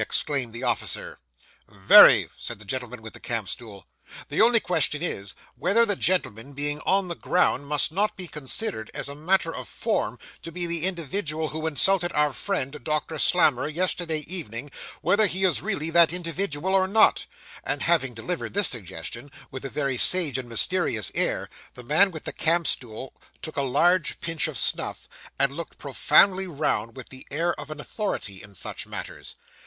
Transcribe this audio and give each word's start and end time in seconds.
exclaimed 0.00 0.54
the 0.54 0.62
officer. 0.62 1.18
'Very,' 1.68 2.30
said 2.38 2.58
the 2.58 2.64
gentleman 2.64 3.02
with 3.02 3.12
the 3.12 3.20
camp 3.20 3.50
stool. 3.50 3.84
'The 4.28 4.40
only 4.40 4.58
question 4.58 5.02
is, 5.02 5.34
whether 5.56 5.84
the 5.84 5.94
gentleman, 5.94 6.54
being 6.54 6.80
on 6.86 7.08
the 7.08 7.14
ground, 7.14 7.66
must 7.66 7.92
not 7.92 8.16
be 8.16 8.26
considered, 8.26 8.90
as 8.94 9.10
a 9.10 9.14
matter 9.14 9.54
of 9.54 9.68
form, 9.68 10.18
to 10.40 10.50
be 10.50 10.66
the 10.66 10.86
individual 10.86 11.48
who 11.48 11.66
insulted 11.66 12.10
our 12.12 12.32
friend, 12.32 12.82
Doctor 12.82 13.18
Slammer, 13.18 13.68
yesterday 13.68 14.20
evening, 14.20 14.70
whether 15.02 15.26
he 15.26 15.44
is 15.44 15.60
really 15.60 15.90
that 15.90 16.14
individual 16.14 16.72
or 16.74 16.88
not;' 16.88 17.26
and 17.62 17.82
having 17.82 18.14
delivered 18.14 18.54
this 18.54 18.68
suggestion, 18.68 19.30
with 19.50 19.66
a 19.66 19.68
very 19.68 19.98
sage 19.98 20.38
and 20.38 20.48
mysterious 20.48 21.12
air, 21.14 21.50
the 21.74 21.82
man 21.84 22.10
with 22.10 22.24
the 22.24 22.32
camp 22.32 22.66
stool 22.66 23.12
took 23.42 23.58
a 23.58 23.60
large 23.60 24.18
pinch 24.20 24.48
of 24.48 24.56
snuff, 24.56 25.06
and 25.38 25.52
looked 25.52 25.76
profoundly 25.76 26.46
round, 26.46 26.96
with 26.96 27.10
the 27.10 27.26
air 27.30 27.52
of 27.60 27.70
an 27.70 27.78
authority 27.80 28.42
in 28.42 28.54
such 28.54 28.86
matters. 28.86 29.36